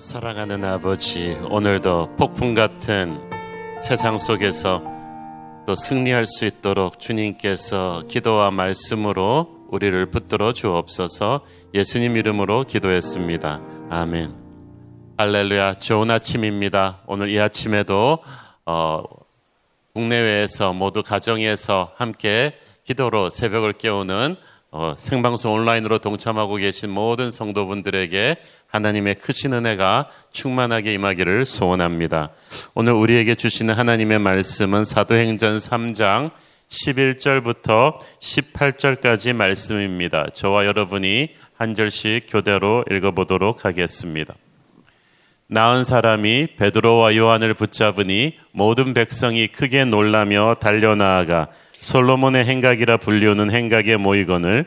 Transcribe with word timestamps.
사랑하는 0.00 0.64
아버지, 0.64 1.36
오늘도 1.50 2.16
폭풍 2.16 2.54
같은 2.54 3.20
세상 3.82 4.16
속에서 4.16 4.82
또 5.66 5.76
승리할 5.76 6.24
수 6.26 6.46
있도록 6.46 6.98
주님께서 6.98 8.04
기도와 8.08 8.50
말씀으로 8.50 9.66
우리를 9.68 10.06
붙들어 10.06 10.54
주옵소서 10.54 11.44
예수님 11.74 12.16
이름으로 12.16 12.64
기도했습니다. 12.64 13.60
아멘. 13.90 14.32
할렐루야. 15.18 15.74
좋은 15.74 16.10
아침입니다. 16.10 17.00
오늘 17.06 17.28
이 17.28 17.38
아침에도 17.38 18.20
어, 18.64 19.04
국내외에서 19.92 20.72
모두 20.72 21.02
가정에서 21.02 21.92
함께 21.96 22.58
기도로 22.84 23.28
새벽을 23.28 23.74
깨우는 23.74 24.36
어, 24.72 24.94
생방송 24.96 25.52
온라인으로 25.54 25.98
동참하고 25.98 26.56
계신 26.56 26.90
모든 26.90 27.32
성도분들에게 27.32 28.36
하나님의 28.68 29.16
크신 29.16 29.52
은혜가 29.52 30.08
충만하게 30.30 30.94
임하기를 30.94 31.44
소원합니다. 31.44 32.30
오늘 32.74 32.92
우리에게 32.92 33.34
주시는 33.34 33.74
하나님의 33.74 34.20
말씀은 34.20 34.84
사도행전 34.84 35.56
3장 35.56 36.30
11절부터 36.68 37.98
18절까지 38.20 39.32
말씀입니다. 39.32 40.28
저와 40.32 40.66
여러분이 40.66 41.30
한 41.54 41.74
절씩 41.74 42.26
교대로 42.28 42.84
읽어보도록 42.88 43.64
하겠습니다. 43.64 44.34
나은 45.48 45.82
사람이 45.82 46.54
베드로와 46.56 47.16
요한을 47.16 47.54
붙잡으니 47.54 48.36
모든 48.52 48.94
백성이 48.94 49.48
크게 49.48 49.84
놀라며 49.84 50.54
달려나아가 50.60 51.48
솔로몬의 51.80 52.44
행각이라 52.44 52.98
불리우는 52.98 53.50
행각에 53.50 53.96
모이거늘 53.96 54.66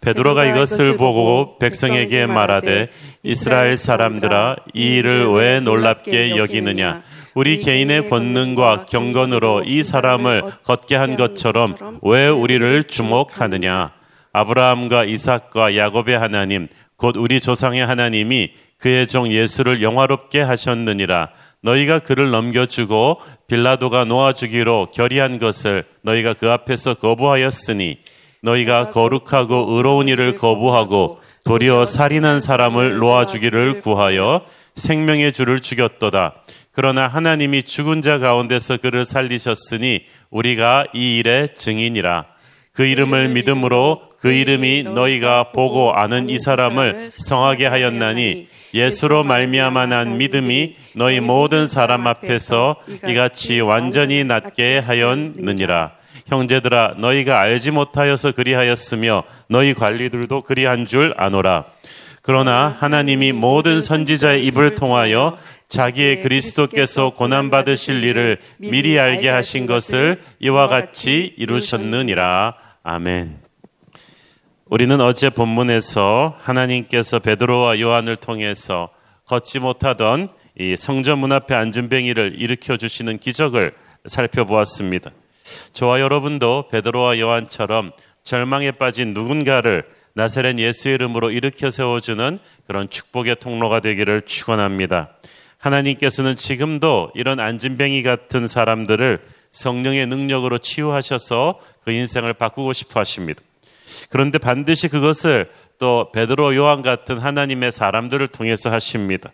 베드로가 0.00 0.44
이것을 0.44 0.96
보고 0.96 1.58
백성에게 1.58 2.26
말하되 2.26 2.88
이스라엘 3.22 3.76
사람들아 3.76 4.56
이 4.74 4.96
일을 4.96 5.30
왜 5.32 5.60
놀랍게 5.60 6.36
여기느냐? 6.36 7.02
우리 7.34 7.58
개인의 7.58 8.08
권능과 8.08 8.86
경건으로 8.86 9.62
이 9.64 9.82
사람을 9.82 10.42
걷게 10.64 10.96
한 10.96 11.16
것처럼 11.16 11.76
왜 12.02 12.26
우리를 12.26 12.84
주목하느냐? 12.84 13.92
아브라함과 14.32 15.04
이삭과 15.04 15.76
야곱의 15.76 16.18
하나님 16.18 16.68
곧 16.96 17.16
우리 17.16 17.40
조상의 17.40 17.86
하나님이 17.86 18.52
그의 18.78 19.06
종 19.06 19.30
예수를 19.30 19.82
영화롭게 19.82 20.40
하셨느니라 20.40 21.30
너희가 21.62 21.98
그를 21.98 22.30
넘겨주고 22.30 23.20
빌라도가 23.46 24.04
놓아주기로 24.04 24.88
결의한 24.92 25.38
것을 25.38 25.84
너희가 26.02 26.34
그 26.34 26.50
앞에서 26.50 26.94
거부하였으니 26.94 27.98
너희가 28.42 28.92
거룩하고 28.92 29.66
의로운 29.70 30.08
일을 30.08 30.36
거부하고 30.36 31.20
도리어 31.44 31.86
살인한 31.86 32.40
사람을 32.40 32.98
놓아주기를 32.98 33.80
구하여 33.80 34.44
생명의 34.74 35.32
주를 35.32 35.60
죽였도다. 35.60 36.34
그러나 36.72 37.08
하나님이 37.08 37.64
죽은 37.64 38.02
자 38.02 38.18
가운데서 38.18 38.76
그를 38.76 39.04
살리셨으니 39.04 40.04
우리가 40.30 40.86
이 40.94 41.16
일의 41.16 41.48
증인이라. 41.56 42.26
그 42.72 42.84
이름을 42.84 43.30
믿음으로 43.30 44.02
그 44.20 44.30
이름이 44.30 44.84
너희가 44.84 45.50
보고 45.52 45.92
아는 45.92 46.28
이 46.28 46.38
사람을 46.38 47.08
성하게 47.10 47.66
하였나니 47.66 48.46
예수로 48.74 49.24
말미암아 49.24 49.86
난 49.86 50.18
믿음이 50.18 50.76
너희 50.94 51.20
모든 51.20 51.66
사람 51.66 52.06
앞에서 52.06 52.76
이같이 53.08 53.60
완전히 53.60 54.24
낫게 54.24 54.78
하였느니라. 54.78 55.92
형제들아 56.26 56.96
너희가 56.98 57.40
알지 57.40 57.70
못하여서 57.70 58.32
그리하였으며 58.32 59.22
너희 59.48 59.74
관리들도 59.74 60.42
그리한 60.42 60.86
줄 60.86 61.14
아노라. 61.16 61.64
그러나 62.22 62.76
하나님이 62.78 63.32
모든 63.32 63.80
선지자의 63.80 64.44
입을 64.46 64.74
통하여 64.74 65.38
자기의 65.68 66.22
그리스도께서 66.22 67.10
고난 67.10 67.50
받으실 67.50 68.04
일을 68.04 68.38
미리 68.58 68.98
알게 68.98 69.28
하신 69.28 69.66
것을 69.66 70.20
이와 70.40 70.66
같이 70.66 71.34
이루셨느니라. 71.36 72.54
아멘. 72.82 73.47
우리는 74.70 75.00
어제 75.00 75.30
본문에서 75.30 76.36
하나님께서 76.40 77.20
베드로와 77.20 77.80
요한을 77.80 78.16
통해서 78.16 78.90
걷지 79.24 79.60
못하던 79.60 80.28
이 80.58 80.76
성전 80.76 81.20
문 81.20 81.32
앞에 81.32 81.54
앉은 81.54 81.88
뱅이를 81.88 82.34
일으켜 82.38 82.76
주시는 82.76 83.18
기적을 83.18 83.72
살펴보았습니다. 84.04 85.10
저와 85.72 86.00
여러분도 86.00 86.68
베드로와 86.68 87.18
요한처럼 87.18 87.92
절망에 88.24 88.72
빠진 88.72 89.14
누군가를 89.14 89.84
나사렛 90.12 90.58
예수 90.58 90.90
이름으로 90.90 91.30
일으켜 91.30 91.70
세워주는 91.70 92.38
그런 92.66 92.90
축복의 92.90 93.36
통로가 93.36 93.80
되기를 93.80 94.22
축원합니다. 94.26 95.14
하나님께서는 95.56 96.36
지금도 96.36 97.12
이런 97.14 97.40
안진뱅이 97.40 98.02
같은 98.02 98.46
사람들을 98.48 99.20
성령의 99.50 100.06
능력으로 100.08 100.58
치유하셔서 100.58 101.58
그 101.84 101.90
인생을 101.90 102.34
바꾸고 102.34 102.74
싶어 102.74 103.00
하십니다. 103.00 103.42
그런데 104.10 104.38
반드시 104.38 104.88
그것을 104.88 105.50
또 105.78 106.10
베드로 106.12 106.56
요한 106.56 106.82
같은 106.82 107.18
하나님의 107.18 107.72
사람들을 107.72 108.28
통해서 108.28 108.70
하십니다. 108.70 109.30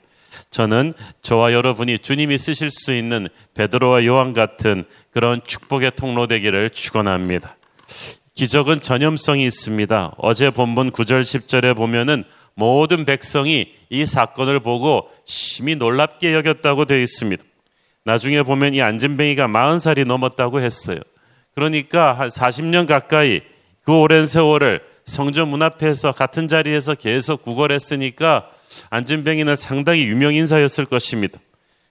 저는 0.50 0.92
저와 1.22 1.52
여러분이 1.52 1.98
주님이 1.98 2.38
쓰실 2.38 2.70
수 2.70 2.92
있는 2.92 3.28
베드로와 3.54 4.04
요한 4.04 4.32
같은 4.32 4.84
그런 5.10 5.40
축복의 5.44 5.92
통로 5.96 6.26
되기를 6.26 6.70
축원합니다. 6.70 7.56
기적은 8.34 8.80
전염성이 8.80 9.46
있습니다. 9.46 10.14
어제 10.18 10.50
본문 10.50 10.90
9절 10.90 11.22
10절에 11.22 11.76
보면은 11.76 12.24
모든 12.54 13.04
백성이 13.04 13.74
이 13.90 14.06
사건을 14.06 14.60
보고 14.60 15.10
심히 15.24 15.76
놀랍게 15.76 16.34
여겼다고 16.34 16.84
되어 16.84 16.98
있습니다. 16.98 17.42
나중에 18.04 18.42
보면 18.42 18.74
이 18.74 18.82
안진뱅이가 18.82 19.46
40살이 19.48 20.06
넘었다고 20.06 20.60
했어요. 20.60 21.00
그러니까 21.54 22.12
한 22.18 22.28
40년 22.28 22.86
가까이 22.86 23.40
그 23.84 23.92
오랜 23.92 24.26
세월을 24.26 24.80
성전 25.04 25.48
문 25.48 25.62
앞에서 25.62 26.12
같은 26.12 26.48
자리에서 26.48 26.94
계속 26.94 27.42
구걸했으니까 27.42 28.50
앉은뱅이는 28.90 29.56
상당히 29.56 30.04
유명 30.04 30.34
인사였을 30.34 30.86
것입니다. 30.86 31.38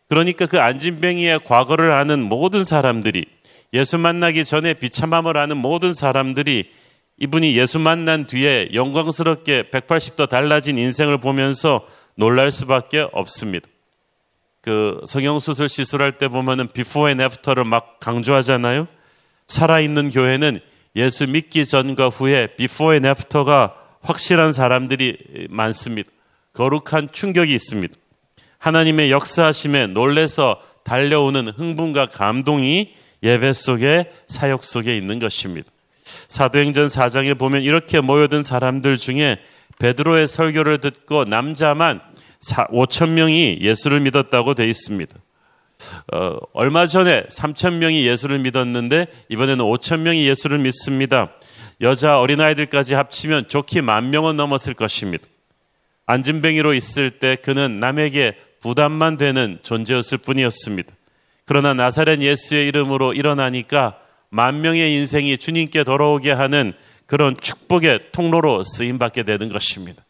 그러니까 0.09 0.45
그 0.45 0.59
앉은뱅이의 0.59 1.39
과거를 1.45 1.91
아는 1.91 2.21
모든 2.21 2.65
사람들이 2.65 3.25
예수 3.73 3.97
만나기 3.97 4.45
전에 4.45 4.73
비참함을 4.73 5.37
아는 5.37 5.57
모든 5.57 5.93
사람들이 5.93 6.71
이분이 7.17 7.57
예수 7.57 7.79
만난 7.79 8.27
뒤에 8.27 8.69
영광스럽게 8.73 9.69
180도 9.71 10.27
달라진 10.29 10.77
인생을 10.77 11.19
보면서 11.19 11.87
놀랄 12.15 12.51
수밖에 12.51 13.07
없습니다. 13.11 13.67
그 14.61 15.01
성형수술 15.05 15.69
시술할 15.69 16.13
때 16.17 16.27
보면은 16.27 16.67
before 16.67 17.09
and 17.09 17.21
after를 17.21 17.65
막 17.65 17.99
강조하잖아요. 17.99 18.87
살아있는 19.45 20.11
교회는 20.11 20.59
예수 20.95 21.27
믿기 21.27 21.65
전과 21.65 22.09
후에 22.09 22.55
before 22.55 22.93
and 22.93 23.05
after가 23.05 23.75
확실한 24.01 24.51
사람들이 24.51 25.47
많습니다. 25.49 26.09
거룩한 26.53 27.09
충격이 27.11 27.53
있습니다. 27.53 27.95
하나님의 28.59 29.11
역사하심에 29.11 29.87
놀래서 29.87 30.61
달려오는 30.83 31.47
흥분과 31.47 32.07
감동이 32.07 32.93
예배 33.23 33.53
속에 33.53 34.11
사역 34.27 34.63
속에 34.65 34.95
있는 34.95 35.19
것입니다. 35.19 35.69
사도행전 36.27 36.87
4장에 36.87 37.37
보면 37.39 37.63
이렇게 37.63 38.01
모여든 38.01 38.43
사람들 38.43 38.97
중에 38.97 39.39
베드로의 39.79 40.27
설교를 40.27 40.79
듣고 40.79 41.25
남자만 41.25 42.01
5천 42.41 43.09
명이 43.11 43.59
예수를 43.61 44.01
믿었다고 44.01 44.53
되어 44.53 44.67
있습니다. 44.67 45.15
어, 46.13 46.37
얼마 46.53 46.85
전에 46.85 47.23
3천 47.23 47.75
명이 47.75 48.05
예수를 48.07 48.39
믿었는데 48.39 49.07
이번에는 49.29 49.63
5천 49.65 49.99
명이 49.99 50.27
예수를 50.27 50.59
믿습니다. 50.59 51.29
여자 51.81 52.19
어린아이들까지 52.19 52.95
합치면 52.95 53.49
좋게 53.49 53.81
만 53.81 54.09
명은 54.09 54.37
넘었을 54.37 54.73
것입니다. 54.73 55.25
안진뱅이로 56.05 56.73
있을 56.73 57.11
때 57.11 57.35
그는 57.35 57.79
남에게 57.79 58.35
부담만 58.61 59.17
되는 59.17 59.59
존재였을 59.63 60.17
뿐이었습니다. 60.19 60.91
그러나 61.45 61.73
나사렛 61.73 62.21
예수의 62.21 62.67
이름으로 62.67 63.13
일어나니까 63.13 63.97
만 64.29 64.61
명의 64.61 64.95
인생이 64.95 65.37
주님께 65.37 65.83
돌아오게 65.83 66.31
하는 66.31 66.73
그런 67.05 67.35
축복의 67.39 68.11
통로로 68.11 68.63
쓰임 68.63 68.97
받게 68.97 69.23
되는 69.23 69.49
것입니다. 69.49 70.03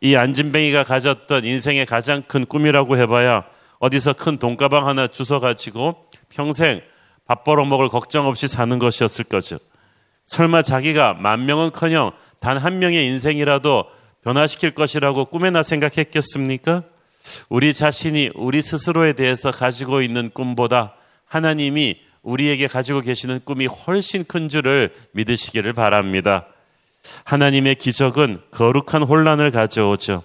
이 0.00 0.16
안진뱅이가 0.16 0.84
가졌던 0.84 1.44
인생의 1.44 1.86
가장 1.86 2.22
큰 2.22 2.46
꿈이라고 2.46 2.96
해봐야 2.98 3.44
어디서 3.80 4.12
큰 4.12 4.38
돈가방 4.38 4.86
하나 4.86 5.08
주워 5.08 5.40
가지고 5.40 6.06
평생 6.28 6.80
밥 7.26 7.44
벌어 7.44 7.64
먹을 7.64 7.88
걱정 7.88 8.26
없이 8.26 8.46
사는 8.46 8.78
것이었을 8.78 9.24
거죠. 9.24 9.56
설마 10.26 10.62
자기가 10.62 11.14
만 11.14 11.46
명은커녕 11.46 12.12
단 12.40 12.58
한 12.58 12.78
명의 12.78 13.06
인생이라도 13.06 13.84
변화시킬 14.22 14.72
것이라고 14.72 15.26
꿈에나 15.26 15.62
생각했겠습니까? 15.62 16.82
우리 17.48 17.74
자신이 17.74 18.30
우리 18.34 18.62
스스로에 18.62 19.12
대해서 19.12 19.50
가지고 19.50 20.02
있는 20.02 20.30
꿈보다 20.30 20.94
하나님이 21.26 21.98
우리에게 22.22 22.66
가지고 22.66 23.00
계시는 23.00 23.40
꿈이 23.44 23.66
훨씬 23.66 24.24
큰 24.24 24.48
줄을 24.48 24.92
믿으시기를 25.12 25.72
바랍니다. 25.72 26.46
하나님의 27.24 27.76
기적은 27.76 28.40
거룩한 28.50 29.02
혼란을 29.04 29.50
가져오죠. 29.50 30.22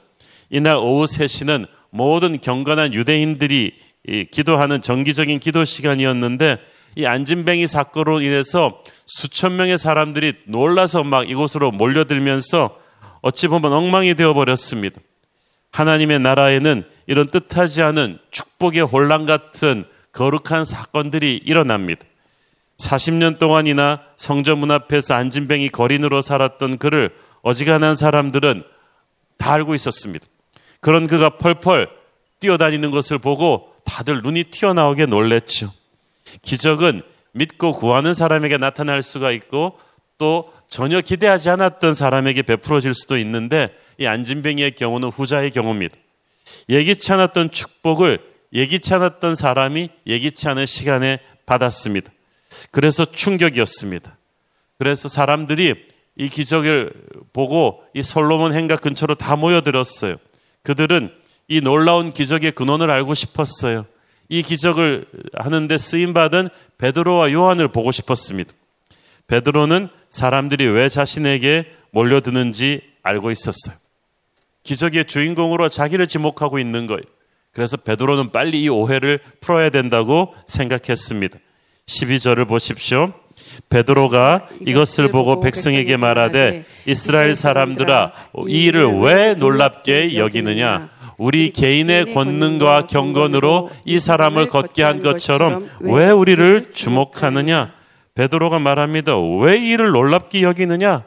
이날 0.49 0.75
오후 0.75 1.05
3시는 1.05 1.67
모든 1.95 2.41
경건한 2.41 2.93
유대인들이 2.93 3.73
기도하는 4.29 4.81
정기적인 4.81 5.39
기도 5.39 5.63
시간이었는데 5.63 6.57
이 6.97 7.05
안진뱅이 7.05 7.67
사건으로 7.67 8.21
인해서 8.21 8.83
수천 9.05 9.55
명의 9.55 9.77
사람들이 9.77 10.33
놀라서 10.45 11.05
막 11.05 11.29
이곳으로 11.29 11.71
몰려들면서 11.71 12.77
어찌 13.21 13.47
보면 13.47 13.71
엉망이 13.71 14.13
되어 14.15 14.33
버렸습니다. 14.33 14.99
하나님의 15.71 16.19
나라에는 16.19 16.83
이런 17.07 17.31
뜻하지 17.31 17.81
않은 17.81 18.19
축복의 18.29 18.81
혼란 18.81 19.25
같은 19.25 19.85
거룩한 20.11 20.65
사건들이 20.65 21.41
일어납니다. 21.45 22.05
40년 22.77 23.39
동안이나 23.39 24.01
성전 24.17 24.57
문 24.59 24.71
앞에서 24.71 25.15
안진뱅이 25.15 25.69
거린으로 25.69 26.21
살았던 26.21 26.77
그를 26.77 27.15
어지간한 27.41 27.95
사람들은 27.95 28.63
다 29.37 29.53
알고 29.53 29.75
있었습니다. 29.75 30.25
그런 30.85 31.07
그가 31.07 31.29
펄펄 31.29 31.89
뛰어다니는 32.39 32.91
것을 32.91 33.17
보고 33.17 33.73
다들 33.85 34.21
눈이 34.21 34.43
튀어나오게 34.51 35.07
놀랬죠. 35.07 35.73
기적은 36.43 37.01
믿고 37.31 37.73
구하는 37.73 38.13
사람에게 38.13 38.57
나타날 38.57 39.01
수가 39.01 39.31
있고 39.31 39.79
또 40.19 40.53
전혀 40.67 41.01
기대하지 41.01 41.49
않았던 41.49 41.95
사람에게 41.95 42.43
베풀어질 42.43 42.93
수도 42.93 43.17
있는데 43.17 43.75
이 43.97 44.05
안진뱅이의 44.05 44.75
경우는 44.75 45.09
후자의 45.09 45.49
경우입니다. 45.49 45.95
예기치 46.69 47.11
않았던 47.13 47.49
축복을 47.49 48.19
예기치 48.53 48.93
않았던 48.93 49.33
사람이 49.33 49.89
예기치 50.05 50.47
않은 50.49 50.67
시간에 50.67 51.17
받았습니다. 51.47 52.11
그래서 52.69 53.05
충격이었습니다. 53.05 54.15
그래서 54.77 55.07
사람들이 55.09 55.87
이 56.15 56.29
기적을 56.29 56.93
보고 57.33 57.83
이 57.95 58.03
솔로몬 58.03 58.53
행각 58.53 58.81
근처로 58.81 59.15
다 59.15 59.35
모여들었어요. 59.35 60.17
그들은 60.65 61.11
이 61.47 61.61
놀라운 61.61 62.11
기적의 62.11 62.51
근원을 62.53 62.89
알고 62.89 63.13
싶었어요. 63.13 63.85
이 64.29 64.41
기적을 64.41 65.05
하는데 65.35 65.77
쓰임 65.77 66.13
받은 66.13 66.49
베드로와 66.79 67.31
요한을 67.31 67.67
보고 67.69 67.91
싶었습니다. 67.91 68.51
베드로는 69.27 69.89
사람들이 70.09 70.65
왜 70.65 70.89
자신에게 70.89 71.71
몰려드는지 71.91 72.81
알고 73.03 73.29
있었어요. 73.31 73.75
기적의 74.63 75.05
주인공으로 75.05 75.69
자기를 75.69 76.07
지목하고 76.07 76.57
있는 76.57 76.87
거예요. 76.87 77.03
그래서 77.51 77.77
베드로는 77.77 78.31
빨리 78.31 78.63
이 78.63 78.67
오해를 78.67 79.19
풀어야 79.41 79.69
된다고 79.69 80.33
생각했습니다. 80.47 81.37
12절을 81.85 82.47
보십시오. 82.47 83.13
베드로가 83.69 84.47
이것을 84.65 85.09
보고 85.09 85.39
백성에게 85.39 85.97
말하되 85.97 86.65
이스라엘 86.85 87.35
사람들아 87.35 88.11
이 88.47 88.65
일을 88.65 88.99
왜 88.99 89.33
놀랍게 89.33 90.17
여기느냐 90.17 90.89
우리 91.17 91.51
개인의 91.51 92.13
권능과 92.13 92.87
경건으로 92.87 93.71
이 93.85 93.99
사람을 93.99 94.49
걷게 94.49 94.83
한 94.83 95.01
것처럼 95.01 95.67
왜 95.79 96.09
우리를 96.09 96.73
주목하느냐 96.73 97.73
베드로가 98.15 98.59
말합니다. 98.59 99.17
왜 99.17 99.57
이를 99.57 99.91
놀랍게 99.91 100.41
여기느냐 100.41 101.03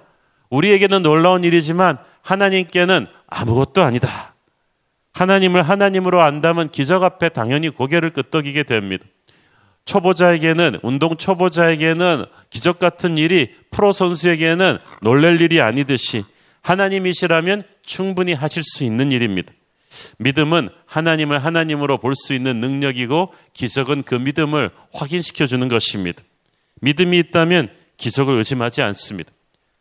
우리에게는 0.50 1.02
놀라운 1.02 1.44
일이지만 1.44 1.98
하나님께는 2.22 3.06
아무것도 3.26 3.82
아니다. 3.82 4.34
하나님을 5.14 5.62
하나님으로 5.62 6.22
안다면 6.22 6.70
기적 6.70 7.02
앞에 7.02 7.30
당연히 7.30 7.70
고개를 7.70 8.10
끄덕이게 8.10 8.62
됩니다. 8.62 9.04
초보자에게는 9.88 10.80
운동 10.82 11.16
초보자에게는 11.16 12.26
기적 12.50 12.78
같은 12.78 13.16
일이 13.16 13.54
프로 13.70 13.90
선수에게는 13.90 14.78
놀랄 15.00 15.40
일이 15.40 15.62
아니듯이 15.62 16.24
하나님이시라면 16.60 17.62
충분히 17.82 18.34
하실 18.34 18.62
수 18.62 18.84
있는 18.84 19.10
일입니다. 19.10 19.50
믿음은 20.18 20.68
하나님을 20.84 21.38
하나님으로 21.42 21.96
볼 21.96 22.14
수 22.14 22.34
있는 22.34 22.60
능력이고 22.60 23.32
기적은 23.54 24.02
그 24.02 24.14
믿음을 24.14 24.70
확인시켜 24.92 25.46
주는 25.46 25.68
것입니다. 25.68 26.22
믿음이 26.82 27.18
있다면 27.18 27.70
기적을 27.96 28.34
의심하지 28.34 28.82
않습니다. 28.82 29.30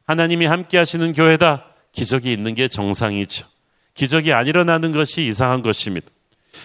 하나님이 0.06 0.46
함께 0.46 0.78
하시는 0.78 1.12
교회다. 1.12 1.66
기적이 1.92 2.32
있는 2.32 2.56
게 2.56 2.70
정상이죠. 2.70 3.46
기적이 3.94 4.32
안 4.32 4.48
일어나는 4.48 4.94
것이 4.94 5.28
이상한 5.28 5.62
것입니다. 5.62 6.08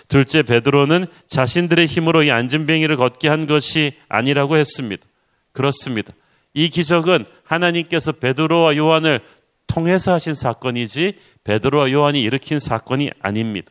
둘째 0.08 0.42
베드로는 0.42 1.06
자신들의 1.26 1.86
힘으로 1.86 2.22
이 2.22 2.30
안진뱅이를 2.30 2.96
걷게 2.96 3.28
한 3.28 3.46
것이 3.46 3.92
아니라고 4.08 4.56
했습니다. 4.56 5.04
그렇습니다. 5.52 6.12
이 6.54 6.68
기적은 6.68 7.24
하나님께서 7.44 8.12
베드로와 8.12 8.76
요한을 8.76 9.20
통해서 9.66 10.12
하신 10.12 10.34
사건이지 10.34 11.14
베드로와 11.44 11.90
요한이 11.90 12.22
일으킨 12.22 12.58
사건이 12.58 13.10
아닙니다. 13.20 13.70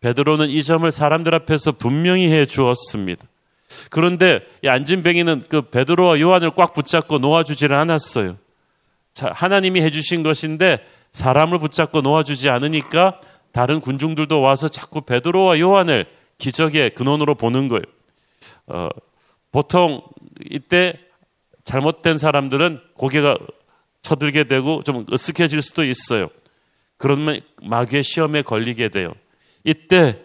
베드로는 0.00 0.50
이 0.50 0.62
점을 0.62 0.90
사람들 0.90 1.34
앞에서 1.34 1.72
분명히 1.72 2.30
해 2.30 2.46
주었습니다. 2.46 3.24
그런데 3.90 4.40
이 4.62 4.68
안진뱅이는 4.68 5.44
그 5.48 5.62
베드로와 5.62 6.20
요한을 6.20 6.50
꽉 6.50 6.72
붙잡고 6.72 7.18
놓아주지를 7.18 7.76
않았어요. 7.76 8.36
자, 9.12 9.30
하나님이 9.34 9.80
해주신 9.82 10.22
것인데 10.22 10.78
사람을 11.12 11.58
붙잡고 11.58 12.00
놓아주지 12.00 12.48
않으니까 12.50 13.20
다른 13.52 13.80
군중들도 13.80 14.40
와서 14.40 14.68
자꾸 14.68 15.00
베드로와 15.02 15.58
요한을 15.58 16.06
기적의 16.38 16.90
근원으로 16.90 17.34
보는 17.34 17.68
거예요. 17.68 17.82
어, 18.66 18.88
보통 19.50 20.02
이때 20.50 20.98
잘못된 21.64 22.18
사람들은 22.18 22.80
고개가 22.94 23.36
쳐들게 24.02 24.44
되고 24.44 24.82
좀 24.82 25.04
으쓱해질 25.06 25.60
수도 25.62 25.84
있어요. 25.84 26.28
그러면 26.96 27.40
마귀의 27.62 28.02
시험에 28.02 28.42
걸리게 28.42 28.88
돼요. 28.88 29.12
이때 29.64 30.18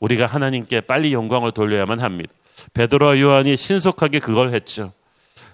우리가 0.00 0.26
하나님께 0.26 0.82
빨리 0.82 1.12
영광을 1.12 1.52
돌려야만 1.52 2.00
합니다. 2.00 2.32
베드로와 2.74 3.18
요한이 3.20 3.56
신속하게 3.56 4.20
그걸 4.20 4.52
했죠. 4.52 4.92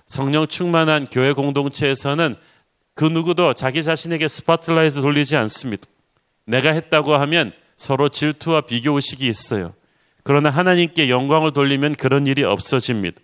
성령 0.06 0.47
충만한 0.47 1.06
교회 1.11 1.32
공동체에서는 1.32 2.37
그 2.94 3.05
누구도 3.05 3.55
자기 3.55 3.82
자신에게 3.82 4.29
스포트라이트 4.29 5.00
돌리지 5.00 5.37
않습니다. 5.37 5.87
내가 6.46 6.73
했다고 6.73 7.14
하면 7.14 7.52
서로 7.76 8.08
질투와 8.08 8.62
비교 8.62 8.93
의식이 8.94 9.26
있어요. 9.26 9.75
그러나 10.23 10.50
하나님께 10.50 11.11
영광을 11.11 11.52
돌리면 11.52 11.96
그런 11.96 12.26
일이 12.26 12.44
없어집니다. 12.44 13.20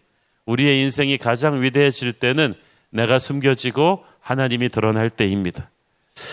우리의 0.46 0.80
인생이 0.82 1.18
가장 1.18 1.62
위대해질 1.62 2.14
때는 2.14 2.54
내가 2.90 3.18
숨겨지고 3.18 4.04
하나님이 4.20 4.68
드러날 4.68 5.08
때입니다. 5.08 5.70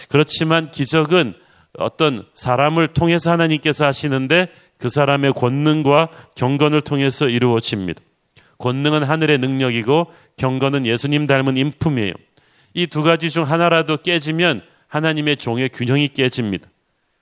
그렇지만 0.10 0.72
기적은 0.72 1.36
어떤 1.78 2.26
사람을 2.34 2.90
통해서 2.90 3.32
하나님께서 3.32 3.86
하시는데 3.86 4.48
그 4.78 4.90
사람의 4.90 5.34
권능과 5.34 6.10
경건을 6.36 6.82
통해서 6.82 7.30
이루어집니다. 7.30 8.02
권능은 8.58 9.04
하늘의 9.04 9.38
능력이고 9.38 10.12
경건은 10.38 10.86
예수님 10.86 11.28
닮은 11.28 11.58
인품이에요. 11.58 12.14
이 12.74 12.88
두 12.88 13.04
가지 13.04 13.30
중 13.30 13.44
하나라도 13.44 13.98
깨지면 13.98 14.62
하나님의 14.88 15.38
종의 15.38 15.70
균형이 15.70 16.10
깨집니다. 16.10 16.70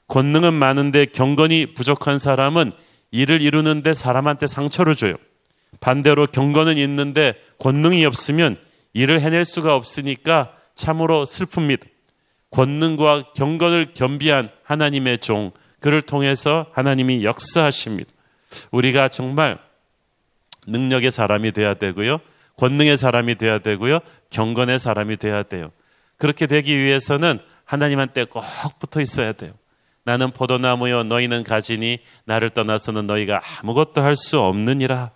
권능은 0.08 0.54
많은데 0.54 1.06
경건이 1.06 1.74
부족한 1.74 2.20
사람은 2.20 2.72
일을 3.12 3.42
이루는데 3.42 3.94
사람한테 3.94 4.48
상처를 4.48 4.96
줘요. 4.96 5.16
반대로 5.80 6.28
경건은 6.28 6.78
있는데 6.78 7.36
권능이 7.60 8.06
없으면 8.06 8.58
일을 8.94 9.22
해낼 9.22 9.46
수가 9.46 9.76
없으니까 9.76 10.54
참으로 10.76 11.26
슬픕니다. 11.26 11.88
권능과 12.52 13.34
경건을 13.36 13.94
겸비한 13.94 14.50
하나님의 14.64 15.20
종, 15.20 15.52
그를 15.80 16.02
통해서 16.02 16.68
하나님이 16.74 17.24
역사하십니다. 17.24 18.10
우리가 18.72 19.10
정말 19.10 19.60
능력의 20.68 21.12
사람이 21.12 21.52
돼야 21.52 21.74
되고요. 21.74 22.20
권능의 22.58 22.98
사람이 22.98 23.36
돼야 23.36 23.60
되고요. 23.60 24.00
경건의 24.30 24.80
사람이 24.80 25.18
돼야 25.18 25.44
돼요. 25.44 25.72
그렇게 26.18 26.48
되기 26.48 26.80
위해서는 26.80 27.40
하나님한테 27.66 28.26
꼭 28.26 28.44
붙어 28.80 29.02
있어야 29.02 29.34
돼요. 29.34 29.52
나는 30.06 30.32
포도나무요 30.32 31.04
너희는 31.04 31.44
가지니 31.44 32.00
나를 32.26 32.52
떠나서는 32.52 33.08
너희가 33.08 33.42
아무것도 33.62 34.02
할 34.02 34.16
수 34.16 34.40
없느니라. 34.40 35.12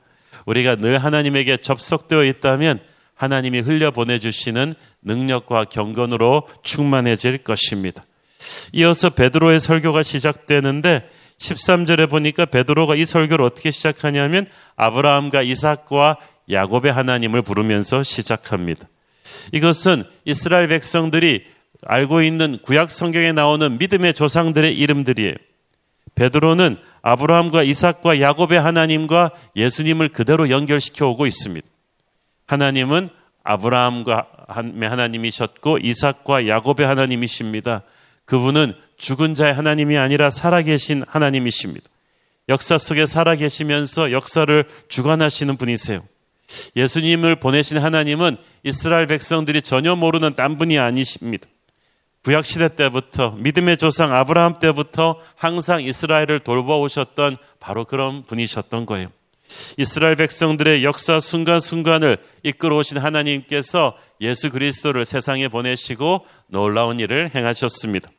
우리가 0.45 0.75
늘 0.75 0.97
하나님에게 0.97 1.57
접속되어 1.57 2.23
있다면 2.25 2.79
하나님이 3.15 3.59
흘려 3.59 3.91
보내주시는 3.91 4.73
능력과 5.03 5.65
경건으로 5.65 6.47
충만해질 6.63 7.39
것입니다. 7.39 8.03
이어서 8.73 9.09
베드로의 9.09 9.59
설교가 9.59 10.03
시작되는데 10.03 11.09
13절에 11.37 12.09
보니까 12.09 12.45
베드로가 12.45 12.95
이 12.95 13.05
설교를 13.05 13.45
어떻게 13.45 13.71
시작하냐면 13.71 14.47
아브라함과 14.75 15.43
이삭과 15.43 16.17
야곱의 16.49 16.91
하나님을 16.91 17.41
부르면서 17.43 18.03
시작합니다. 18.03 18.87
이것은 19.51 20.03
이스라엘 20.25 20.67
백성들이 20.67 21.45
알고 21.85 22.21
있는 22.21 22.59
구약 22.61 22.91
성경에 22.91 23.31
나오는 23.31 23.77
믿음의 23.77 24.13
조상들의 24.13 24.77
이름들이에요. 24.77 25.35
베드로는 26.15 26.77
아브라함과 27.01 27.63
이삭과 27.63 28.19
야곱의 28.19 28.59
하나님과 28.59 29.31
예수님을 29.55 30.09
그대로 30.09 30.49
연결시켜 30.49 31.07
오고 31.07 31.27
있습니다. 31.27 31.65
하나님은 32.47 33.09
아브라함과 33.43 34.27
하나님이셨고 34.47 35.77
이삭과 35.79 36.47
야곱의 36.47 36.85
하나님이십니다. 36.85 37.83
그분은 38.25 38.73
죽은 38.97 39.33
자의 39.33 39.53
하나님이 39.53 39.97
아니라 39.97 40.29
살아계신 40.29 41.03
하나님이십니다. 41.07 41.87
역사 42.49 42.77
속에 42.77 43.05
살아계시면서 43.05 44.11
역사를 44.11 44.65
주관하시는 44.89 45.55
분이세요. 45.55 46.01
예수님을 46.75 47.37
보내신 47.37 47.77
하나님은 47.77 48.37
이스라엘 48.63 49.05
백성들이 49.07 49.61
전혀 49.61 49.95
모르는 49.95 50.33
딴 50.35 50.57
분이 50.57 50.77
아니십니다. 50.79 51.47
구약 52.23 52.45
시대 52.45 52.75
때부터 52.75 53.31
믿음의 53.31 53.77
조상 53.77 54.13
아브라함 54.13 54.59
때부터 54.59 55.19
항상 55.35 55.81
이스라엘을 55.81 56.39
돌보오셨던 56.39 57.37
바로 57.59 57.85
그런 57.85 58.23
분이셨던 58.23 58.85
거예요. 58.85 59.09
이스라엘 59.77 60.15
백성들의 60.15 60.83
역사 60.83 61.19
순간순간을 61.19 62.17
이끌어 62.43 62.77
오신 62.77 62.97
하나님께서 62.97 63.97
예수 64.21 64.51
그리스도를 64.51 65.05
세상에 65.05 65.47
보내시고 65.47 66.25
놀라운 66.47 66.99
일을 66.99 67.31
행하셨습니다. 67.33 68.11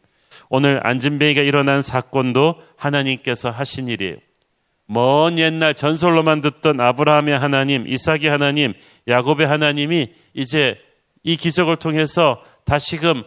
오늘 0.49 0.85
안진뱅이가 0.85 1.42
일어난 1.42 1.83
사건도 1.83 2.57
하나님께서 2.76 3.50
하신 3.50 3.88
일이에요. 3.88 4.16
먼 4.87 5.38
옛날 5.38 5.75
전설로만 5.75 6.40
듣던 6.40 6.80
아브라함의 6.80 7.38
하나님, 7.38 7.87
이삭의 7.87 8.25
하나님, 8.28 8.73
야곱의 9.07 9.47
하나님이 9.47 10.12
이제 10.35 10.80
이 11.23 11.37
기적을 11.37 11.76
통해서 11.76 12.42
다시금 12.64 13.23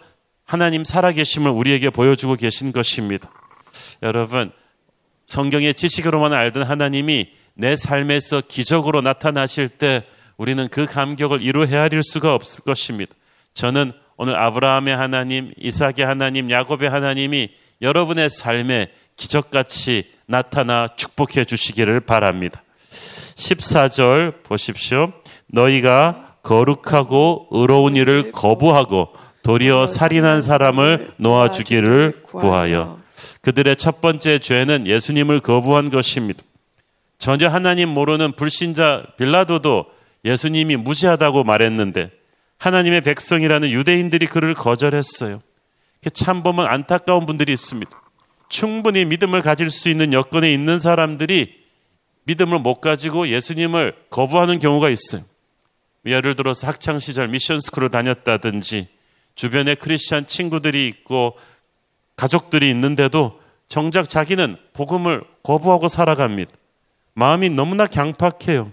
하나님 0.46 0.84
살아계심을 0.84 1.50
우리에게 1.52 1.90
보여주고 1.90 2.36
계신 2.36 2.72
것입니다. 2.72 3.32
여러분, 4.02 4.52
성경의 5.26 5.74
지식으로만 5.74 6.34
알던 6.34 6.64
하나님이 6.64 7.32
내 7.56 7.76
삶에서 7.76 8.42
기적으로 8.48 9.02
나타나실 9.02 9.70
때 9.70 10.04
우리는 10.38 10.68
그 10.68 10.86
감격을 10.86 11.42
이루 11.42 11.66
헤아릴 11.66 12.02
수가 12.04 12.34
없을 12.34 12.64
것입니다. 12.64 13.14
저는 13.54 13.92
오늘 14.18 14.36
아브라함의 14.36 14.96
하나님, 14.96 15.54
이삭의 15.58 16.06
하나님, 16.06 16.50
야곱의 16.50 16.90
하나님이 16.90 17.50
여러분의 17.82 18.30
삶에 18.30 18.92
기적같이 19.16 20.12
나타나 20.26 20.88
축복해 20.96 21.46
주시기를 21.46 22.00
바랍니다. 22.02 22.64
14절 22.90 24.44
보십시오. 24.44 25.14
너희가 25.48 26.38
거룩하고 26.44 27.48
의로운 27.52 27.96
일을 27.96 28.32
거부하고 28.32 29.14
도리어 29.44 29.86
살인한 29.86 30.42
사람을 30.42 31.12
놓아주기를 31.18 32.24
구하여 32.24 33.00
그들의 33.42 33.76
첫 33.76 34.02
번째 34.02 34.40
죄는 34.40 34.88
예수님을 34.88 35.42
거부한 35.42 35.90
것입니다. 35.90 36.42
전혀 37.18 37.50
하나님 37.50 37.90
모르는 37.90 38.34
불신자 38.34 39.04
빌라도도 39.18 39.86
예수님이 40.26 40.78
무시하다고 40.78 41.44
말했는데 41.44 42.12
하나님의 42.58 43.02
백성이라는 43.02 43.70
유대인들이 43.70 44.26
그를 44.26 44.54
거절했어요. 44.54 45.42
참 46.14 46.44
보면 46.44 46.68
안타까운 46.68 47.26
분들이 47.26 47.52
있습니다. 47.54 47.92
충분히 48.48 49.04
믿음을 49.04 49.42
가질 49.42 49.72
수 49.72 49.90
있는 49.90 50.14
여건에 50.14 50.54
있는 50.54 50.80
사람들이 50.80 51.64
믿음을 52.26 52.60
못 52.60 52.80
가지고 52.80 53.28
예수님을 53.28 53.96
거부하는 54.10 54.60
경우가 54.60 54.90
있어요. 54.90 55.22
예를 56.06 56.36
들어서 56.36 56.68
학창 56.68 57.00
시절 57.00 57.28
미션 57.28 57.60
스쿨을 57.60 57.90
다녔다든지 57.90 58.88
주변에 59.36 59.76
크리스천 59.76 60.26
친구들이 60.26 60.88
있고 60.88 61.38
가족들이 62.16 62.70
있는데도 62.70 63.42
정작 63.68 64.08
자기는 64.08 64.58
복음을 64.74 65.24
거부하고 65.42 65.88
살아갑니다. 65.88 66.52
마음이 67.14 67.50
너무나 67.50 67.86
강팍해요. 67.86 68.72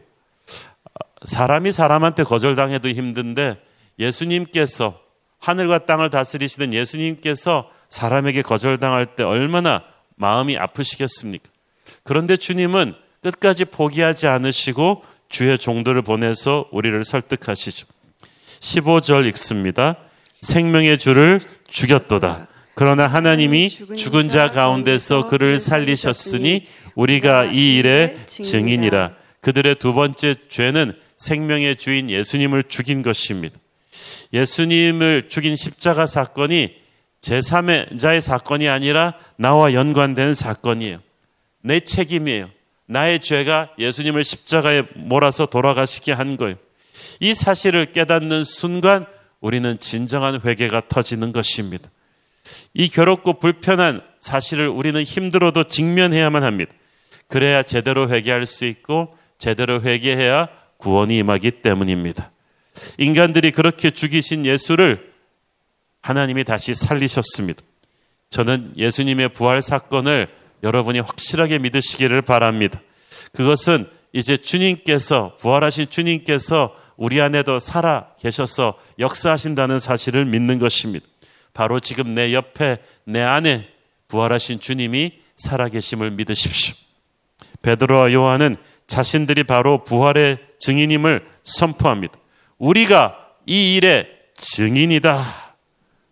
사람이 1.24 1.72
사람한테 1.72 2.24
거절당해도 2.24 2.88
힘든데 2.88 3.60
예수님께서 3.98 5.00
하늘과 5.38 5.86
땅을 5.86 6.10
다스리시는 6.10 6.72
예수님께서 6.74 7.70
사람에게 7.88 8.42
거절당할 8.42 9.16
때 9.16 9.22
얼마나 9.22 9.82
마음이 10.16 10.56
아프시겠습니까? 10.56 11.48
그런데 12.04 12.36
주님은 12.36 12.94
끝까지 13.22 13.64
포기하지 13.66 14.28
않으시고 14.28 15.04
주의 15.28 15.56
종들을 15.58 16.00
보내서 16.02 16.68
우리를 16.72 17.02
설득하시죠. 17.04 17.86
15절 18.60 19.26
읽습니다. 19.28 19.96
생명의 20.40 20.98
주를 20.98 21.40
죽였도다. 21.68 22.48
그러나 22.74 23.06
하나님이 23.06 23.68
죽은 23.68 24.30
자 24.30 24.48
가운데서 24.48 25.28
그를 25.28 25.58
살리셨으니 25.58 26.66
우리가 26.94 27.46
이 27.46 27.76
일의 27.76 28.16
증인이라. 28.26 29.14
그들의 29.40 29.74
두 29.76 29.92
번째 29.94 30.34
죄는 30.48 30.94
생명의 31.16 31.76
주인 31.76 32.10
예수님을 32.10 32.64
죽인 32.64 33.02
것입니다. 33.02 33.58
예수님을 34.32 35.28
죽인 35.28 35.56
십자가 35.56 36.06
사건이 36.06 36.74
제3자의 37.20 38.20
사건이 38.20 38.68
아니라 38.68 39.14
나와 39.36 39.74
연관된 39.74 40.32
사건이에요. 40.32 41.00
내 41.62 41.80
책임이에요. 41.80 42.48
나의 42.86 43.20
죄가 43.20 43.70
예수님을 43.78 44.24
십자가에 44.24 44.84
몰아서 44.94 45.46
돌아가시게 45.46 46.12
한 46.12 46.36
거예요. 46.36 46.56
이 47.20 47.34
사실을 47.34 47.92
깨닫는 47.92 48.44
순간 48.44 49.06
우리는 49.40 49.78
진정한 49.78 50.40
회개가 50.44 50.82
터지는 50.88 51.32
것입니다. 51.32 51.88
이 52.74 52.88
괴롭고 52.88 53.38
불편한 53.38 54.02
사실을 54.20 54.68
우리는 54.68 55.02
힘들어도 55.02 55.64
직면해야만 55.64 56.42
합니다. 56.42 56.72
그래야 57.28 57.62
제대로 57.62 58.10
회개할 58.10 58.46
수 58.46 58.64
있고 58.64 59.16
제대로 59.38 59.82
회개해야 59.82 60.48
구원이 60.76 61.18
임하기 61.18 61.62
때문입니다. 61.62 62.30
인간들이 62.98 63.50
그렇게 63.50 63.90
죽이신 63.90 64.46
예수를 64.46 65.12
하나님이 66.02 66.44
다시 66.44 66.74
살리셨습니다. 66.74 67.62
저는 68.30 68.72
예수님의 68.76 69.30
부활 69.30 69.60
사건을 69.60 70.28
여러분이 70.62 71.00
확실하게 71.00 71.58
믿으시기를 71.58 72.22
바랍니다. 72.22 72.80
그것은 73.32 73.86
이제 74.12 74.36
주님께서, 74.36 75.36
부활하신 75.40 75.88
주님께서 75.88 76.76
우리 77.00 77.18
안에도 77.22 77.58
살아 77.58 78.08
계셔서 78.18 78.78
역사하신다는 78.98 79.78
사실을 79.78 80.26
믿는 80.26 80.58
것입니다. 80.58 81.06
바로 81.54 81.80
지금 81.80 82.14
내 82.14 82.34
옆에, 82.34 82.76
내 83.04 83.22
안에 83.22 83.66
부활하신 84.08 84.60
주님이 84.60 85.12
살아 85.34 85.68
계심을 85.68 86.10
믿으십시오. 86.10 86.74
베드로와 87.62 88.12
요한은 88.12 88.54
자신들이 88.86 89.44
바로 89.44 89.82
부활의 89.82 90.40
증인임을 90.58 91.26
선포합니다. 91.42 92.18
우리가 92.58 93.16
이 93.46 93.76
일의 93.76 94.06
증인이다. 94.34 95.56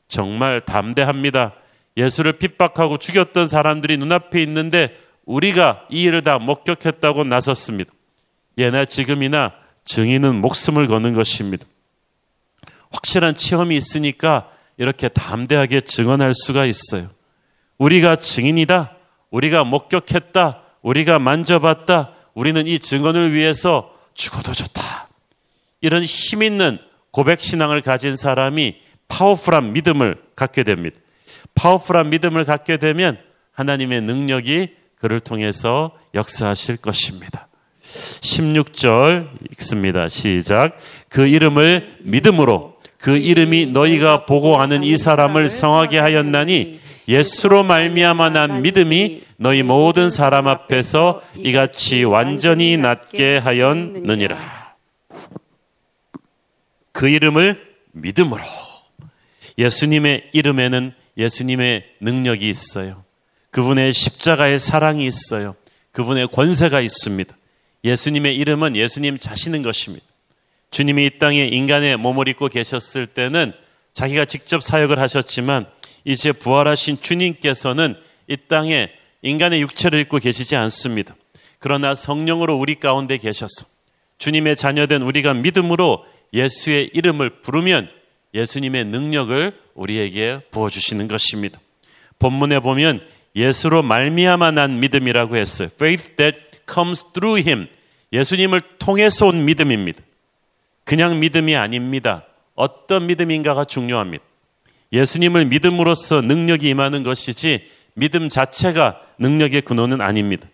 정말 0.09 0.63
담대합니다. 0.63 1.53
예수를 1.99 2.39
핍박하고 2.39 2.97
죽였던 2.97 3.47
사람들이 3.47 3.99
눈앞에 3.99 4.43
있는데 4.43 4.97
우리가 5.27 5.87
이 5.91 6.05
일을 6.05 6.23
다 6.23 6.39
목격했다고 6.39 7.25
나섰습니다. 7.25 7.93
예나 8.57 8.87
지금이나 8.87 9.53
증인은 9.89 10.35
목숨을 10.43 10.87
거는 10.87 11.15
것입니다. 11.15 11.67
확실한 12.91 13.35
체험이 13.35 13.77
있으니까 13.77 14.51
이렇게 14.77 15.09
담대하게 15.09 15.81
증언할 15.81 16.35
수가 16.35 16.67
있어요. 16.67 17.09
우리가 17.79 18.17
증인이다. 18.17 18.95
우리가 19.31 19.65
목격했다. 19.65 20.63
우리가 20.83 21.19
만져봤다. 21.19 22.13
우리는 22.35 22.67
이 22.67 22.79
증언을 22.79 23.33
위해서 23.33 23.95
죽어도 24.13 24.53
좋다. 24.53 25.09
이런 25.81 26.05
힘 26.05 26.43
있는 26.43 26.79
고백 27.11 27.41
신앙을 27.41 27.81
가진 27.81 28.15
사람이 28.15 28.77
파워풀한 29.09 29.73
믿음을 29.73 30.23
갖게 30.37 30.65
됩니다. 30.65 30.99
파워풀한 31.55 32.11
믿음을 32.11 32.45
갖게 32.45 32.77
되면 32.77 33.19
하나님의 33.53 34.03
능력이 34.03 34.77
그를 34.97 35.19
통해서 35.19 35.97
역사하실 36.15 36.77
것입니다. 36.77 37.48
16절 38.21 39.29
읽습니다. 39.53 40.09
시작. 40.09 40.79
그 41.09 41.27
이름을 41.27 41.99
믿음으로 42.01 42.77
그 42.99 43.17
이름이 43.17 43.67
너희가 43.67 44.27
보고 44.27 44.61
아는 44.61 44.83
이 44.83 44.97
사람을 44.97 45.49
성하게 45.49 45.99
하였나니 45.99 46.81
예수로 47.09 47.63
말미암아 47.63 48.31
난 48.31 48.63
믿음이 48.63 49.23
너희 49.37 49.63
모든 49.63 50.11
사람 50.11 50.47
앞에서 50.47 51.23
이같이 51.37 52.05
완전히 52.05 52.77
낫게 52.77 53.39
하였느니라. 53.39 54.37
그 56.93 57.09
이름을 57.09 57.67
믿음으로 57.93 58.43
예수님의 59.57 60.31
이름에는 60.33 60.93
예수님의 61.17 61.85
능력이 62.01 62.49
있어요. 62.49 63.05
그분의 63.51 63.93
십자가의 63.93 64.59
사랑이 64.59 65.07
있어요. 65.07 65.55
그분의 65.93 66.29
권세가 66.29 66.81
있습니다. 66.81 67.38
예수님의 67.89 68.37
이름은 68.37 68.77
예수님 68.77 69.19
자신인 69.19 69.63
것입니다. 69.63 70.05
주님이 70.71 71.07
이 71.07 71.19
땅에 71.19 71.47
인간의 71.47 71.97
몸을 71.97 72.29
입고 72.29 72.49
계셨을 72.49 73.07
때는 73.07 73.53
자기가 73.95 74.27
직접 74.27 74.63
사역을 74.63 74.99
하셨지만 74.99 75.67
이제 76.05 76.33
부활하신 76.33 77.01
주님께서는 77.01 77.97
이 78.29 78.37
땅에 78.49 78.91
인간의 79.23 79.63
육체를 79.63 80.01
입고 80.01 80.19
계시지 80.19 80.55
않습니다. 80.57 81.17
그러나 81.59 81.95
성령으로 81.95 82.57
우리 82.57 82.77
가운데 82.77 83.17
계셔서 83.17 83.67
주님의 84.19 84.57
자녀된 84.57 85.03
우리가 85.03 85.35
믿음으로 85.35 86.05
예수의 86.33 86.91
이름을 86.93 87.41
부르면 87.41 87.91
예수님의 88.35 88.85
능력을 88.85 89.59
우리에게 89.75 90.41
부어주시는 90.51 91.09
것입니다. 91.09 91.59
본문에 92.19 92.61
보면 92.61 93.01
예수로 93.35 93.83
말미암아 93.83 94.51
난 94.51 94.81
믿음이라고 94.81 95.37
했어요. 95.37 95.69
Faith 95.73 96.17
that 96.17 96.39
comes 96.71 97.05
through 97.13 97.43
him. 97.49 97.69
예수님을 98.13 98.61
통해서 98.79 99.27
온 99.27 99.45
믿음입니다. 99.45 100.03
그냥 100.85 101.21
믿음이 101.21 101.57
아닙니다. 101.57 102.25
어떤 102.55 103.07
믿음인가가 103.07 103.65
중요합니다. 103.65 104.25
예수님을 104.93 105.45
믿음으로써 105.47 106.23
능력이 106.23 106.69
임하는 106.69 107.03
것이지 107.03 107.69
믿음 107.95 108.29
자체가 108.29 109.01
능력의 109.19 109.63
근원은 109.63 110.01
아닙니다. 110.01 110.49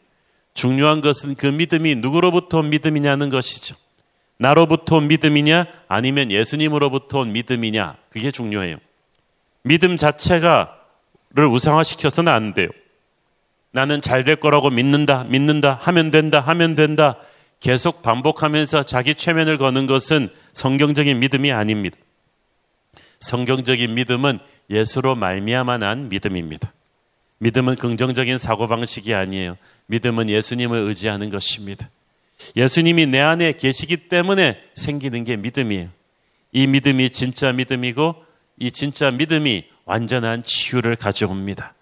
중요한 0.54 1.00
것은 1.00 1.34
그 1.36 1.46
믿음이 1.46 1.96
누구로부터 1.96 2.58
온 2.58 2.70
믿음이냐는 2.70 3.30
것이죠. 3.30 3.76
나로부터 4.38 4.96
온 4.96 5.08
믿음이냐 5.08 5.66
아니면 5.88 6.30
예수님으로부터 6.30 7.20
온 7.20 7.32
믿음이냐 7.32 7.96
그게 8.10 8.30
중요해요. 8.30 8.78
믿음 9.62 9.96
자체가를 9.96 11.46
우상화시켜서는 11.48 12.32
안 12.32 12.54
돼요. 12.54 12.68
나는 13.70 14.00
잘 14.00 14.24
될 14.24 14.36
거라고 14.36 14.70
믿는다, 14.70 15.24
믿는다, 15.24 15.78
하면 15.82 16.10
된다, 16.10 16.40
하면 16.40 16.74
된다. 16.74 17.16
계속 17.64 18.02
반복하면서 18.02 18.82
자기 18.82 19.14
최면을 19.14 19.56
거는 19.56 19.86
것은 19.86 20.28
성경적인 20.52 21.18
믿음이 21.18 21.50
아닙니다. 21.50 21.96
성경적인 23.20 23.94
믿음은 23.94 24.38
예수로 24.68 25.14
말미암아 25.14 25.78
난 25.78 26.10
믿음입니다. 26.10 26.74
믿음은 27.38 27.76
긍정적인 27.76 28.36
사고방식이 28.36 29.14
아니에요. 29.14 29.56
믿음은 29.86 30.28
예수님을 30.28 30.78
의지하는 30.80 31.30
것입니다. 31.30 31.88
예수님이 32.54 33.06
내 33.06 33.20
안에 33.20 33.52
계시기 33.52 34.08
때문에 34.08 34.60
생기는 34.74 35.24
게 35.24 35.36
믿음이에요. 35.36 35.88
이 36.52 36.66
믿음이 36.66 37.08
진짜 37.08 37.50
믿음이고 37.52 38.14
이 38.60 38.70
진짜 38.72 39.10
믿음이 39.10 39.64
완전한 39.86 40.42
치유를 40.42 40.96
가져옵니다. 40.96 41.72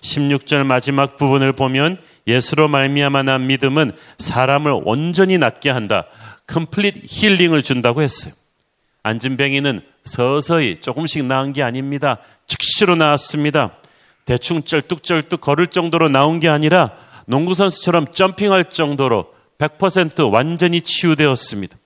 16절 0.00 0.64
마지막 0.64 1.18
부분을 1.18 1.52
보면 1.52 2.00
예수로 2.28 2.68
말미암아 2.68 3.24
난 3.24 3.48
믿음은 3.48 3.90
사람을 4.18 4.82
온전히 4.84 5.38
낫게 5.38 5.70
한다. 5.70 6.06
컴플릿 6.46 7.02
힐링을 7.04 7.64
준다고 7.64 8.02
했어요. 8.02 8.32
안진뱅이는 9.02 9.80
서서히 10.04 10.80
조금씩 10.80 11.24
나은 11.24 11.52
게 11.52 11.64
아닙니다. 11.64 12.18
즉시로 12.46 12.94
나왔습니다. 12.94 13.72
대충 14.24 14.62
쩔뚝쩔뚝 14.62 15.40
걸을 15.40 15.66
정도로 15.68 16.08
나온 16.08 16.38
게 16.38 16.48
아니라 16.48 16.92
농구선수처럼 17.26 18.12
점핑할 18.12 18.70
정도로 18.70 19.32
100% 19.58 20.32
완전히 20.32 20.82
치유되었습니다. 20.82 21.76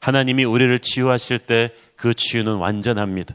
하나님이 0.00 0.44
우리를 0.44 0.78
치유하실 0.80 1.38
때 1.38 1.70
그 1.96 2.14
치유는 2.14 2.56
완전합니다. 2.56 3.34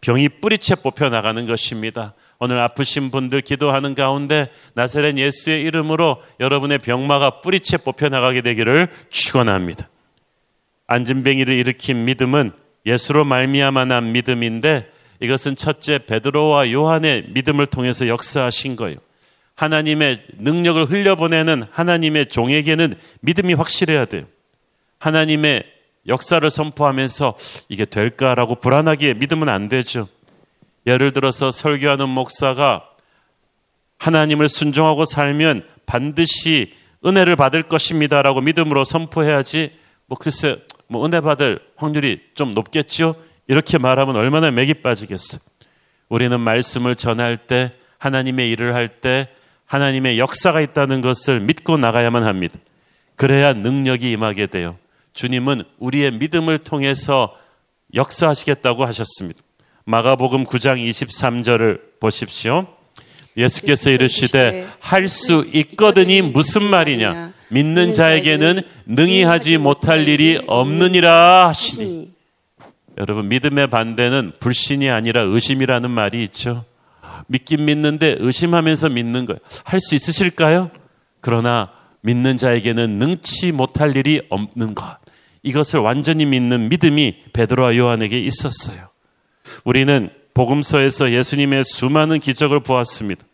병이 0.00 0.28
뿌리채 0.40 0.76
뽑혀 0.76 1.08
나가는 1.08 1.46
것입니다. 1.46 2.14
오늘 2.44 2.58
아프신 2.58 3.12
분들 3.12 3.42
기도하는 3.42 3.94
가운데 3.94 4.48
나사렛 4.74 5.16
예수의 5.16 5.62
이름으로 5.62 6.20
여러분의 6.40 6.78
병마가 6.78 7.40
뿌리채 7.40 7.76
뽑혀 7.76 8.08
나가게 8.08 8.40
되기를 8.40 8.88
축원합니다. 9.10 9.88
안진뱅이를 10.88 11.54
일으킨 11.54 12.04
믿음은 12.04 12.50
예수로 12.84 13.24
말미암아 13.24 13.84
난 13.84 14.10
믿음인데 14.10 14.90
이것은 15.20 15.54
첫째 15.54 15.98
베드로와 15.98 16.72
요한의 16.72 17.26
믿음을 17.28 17.64
통해서 17.66 18.08
역사하신 18.08 18.74
거예요. 18.74 18.96
하나님의 19.54 20.24
능력을 20.38 20.84
흘려보내는 20.86 21.66
하나님의 21.70 22.26
종에게는 22.26 22.94
믿음이 23.20 23.54
확실해야 23.54 24.06
돼요. 24.06 24.24
하나님의 24.98 25.62
역사를 26.08 26.50
선포하면서 26.50 27.36
이게 27.68 27.84
될까라고 27.84 28.56
불안하게 28.56 29.14
믿으면 29.14 29.48
안 29.48 29.68
되죠. 29.68 30.08
예를 30.86 31.12
들어서 31.12 31.50
설교하는 31.50 32.08
목사가 32.08 32.88
하나님을 33.98 34.48
순종하고 34.48 35.04
살면 35.04 35.64
반드시 35.86 36.74
은혜를 37.04 37.36
받을 37.36 37.62
것입니다라고 37.62 38.40
믿음으로 38.40 38.84
선포해야지 38.84 39.72
뭐 40.06 40.18
글쎄 40.18 40.56
뭐 40.88 41.06
은혜 41.06 41.20
받을 41.20 41.60
확률이 41.76 42.20
좀 42.34 42.52
높겠죠? 42.54 43.14
이렇게 43.48 43.78
말하면 43.78 44.16
얼마나 44.16 44.50
맥이 44.50 44.74
빠지겠어. 44.74 45.38
우리는 46.08 46.38
말씀을 46.38 46.94
전할 46.94 47.36
때 47.36 47.72
하나님의 47.98 48.50
일을 48.50 48.74
할 48.74 48.88
때 49.00 49.28
하나님의 49.72 50.18
역사가 50.18 50.60
있다는 50.60 51.00
것을 51.00 51.40
믿고 51.40 51.78
나가야만 51.78 52.24
합니다. 52.24 52.58
그래야 53.16 53.54
능력이 53.54 54.10
임하게 54.10 54.46
돼요. 54.46 54.76
주님은 55.14 55.62
우리의 55.78 56.12
믿음을 56.12 56.58
통해서 56.58 57.34
역사하시겠다고 57.94 58.84
하셨습니다. 58.84 59.40
마가복음 59.84 60.44
9장 60.44 60.86
23절을 60.88 61.80
보십시오. 62.00 62.66
예수께서 63.36 63.90
이르시되 63.90 64.68
할 64.80 65.08
수 65.08 65.46
있거든이 65.52 66.22
무슨 66.22 66.62
말이냐? 66.64 67.32
믿는 67.48 67.92
자에게는 67.92 68.62
능히 68.86 69.22
하지 69.24 69.58
못할 69.58 70.06
일이 70.06 70.40
없느니라 70.46 71.48
하시니. 71.48 72.12
여러분 72.98 73.28
믿음의 73.28 73.68
반대는 73.70 74.32
불신이 74.38 74.90
아니라 74.90 75.22
의심이라는 75.22 75.90
말이 75.90 76.22
있죠. 76.24 76.64
믿긴 77.26 77.64
믿는데 77.64 78.16
의심하면서 78.20 78.90
믿는 78.90 79.26
거예요. 79.26 79.38
할 79.64 79.80
수 79.80 79.94
있으실까요? 79.94 80.70
그러나 81.20 81.70
믿는 82.02 82.36
자에게는 82.36 82.98
능치 82.98 83.52
못할 83.52 83.96
일이 83.96 84.20
없는 84.28 84.74
것. 84.74 84.98
이것을 85.42 85.80
완전히 85.80 86.26
믿는 86.26 86.68
믿음이 86.68 87.16
베드로와 87.32 87.76
요한에게 87.76 88.18
있었어요. 88.20 88.91
우리는 89.64 90.10
복음서에서 90.34 91.12
예수님의 91.12 91.64
수많은 91.64 92.20
기적을 92.20 92.60
보았습니다. 92.60 93.24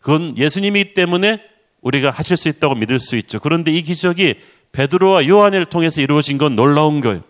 그건 0.00 0.36
예수님이기 0.36 0.94
때문에 0.94 1.42
우리가 1.82 2.10
하실 2.10 2.36
수 2.36 2.48
있다고 2.48 2.74
믿을 2.74 2.98
수 2.98 3.16
있죠. 3.16 3.38
그런데 3.40 3.70
이 3.70 3.82
기적이 3.82 4.36
베드로와 4.72 5.26
요한을 5.26 5.66
통해서 5.66 6.00
이루어진 6.00 6.38
건 6.38 6.56
놀라운 6.56 7.00
거예요. 7.00 7.22